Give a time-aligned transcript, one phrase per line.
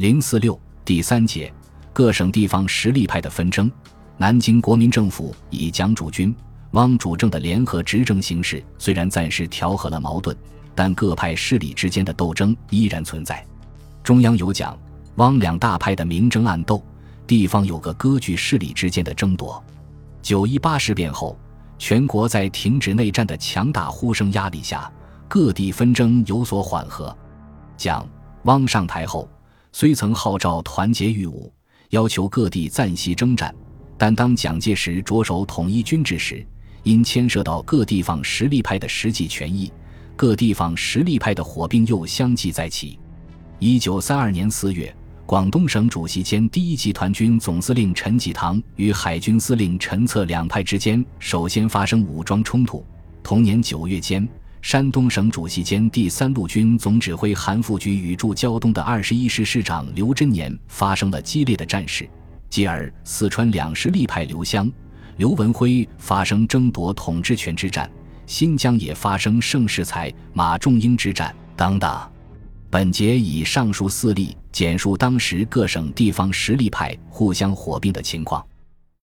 [0.00, 1.52] 零四六第三节，
[1.92, 3.70] 各省地方实力派的纷争。
[4.16, 6.34] 南京国民政府以蒋主军、
[6.70, 10.34] 汪主政的联合执政形式，虽然暂时调和了矛盾，
[10.74, 13.46] 但各派势力之间的斗争依然存在。
[14.02, 14.74] 中央有蒋、
[15.16, 16.82] 汪两大派的明争暗斗，
[17.26, 19.62] 地方有个割据势力之间的争夺。
[20.22, 21.38] 九一八事变后，
[21.76, 24.90] 全国在停止内战的强大呼声压力下，
[25.28, 27.14] 各地纷争有所缓和。
[27.76, 28.08] 蒋、
[28.44, 29.28] 汪上台后，
[29.72, 31.50] 虽曾号召团结御侮，
[31.90, 33.54] 要求各地暂息征战。
[33.96, 36.44] 但当蒋介石着手统一军制时，
[36.82, 39.70] 因牵涉到各地方实力派的实际权益，
[40.16, 42.98] 各地方实力派的火并又相继再起。
[43.58, 44.94] 一九三二年四月，
[45.26, 52.82] 广东省主席兼第一集团军总司令陈济棠与海军司令陈策两派之间首先发生武装冲突。
[53.22, 54.26] 同年九月间，
[54.62, 62.08] 山东省主席兼第三路军总指挥韩复榘与驻胶东的二十一师师长刘贞年发生了激烈的战事。
[62.50, 64.70] 继而，四川两实力派刘湘、
[65.16, 67.90] 刘文辉发生争夺统治权之战，
[68.26, 71.98] 新疆也发生盛世才、马仲英之战等等。
[72.68, 78.44] 本节以上述四例简述当时各省地方实力派互相火并的情况。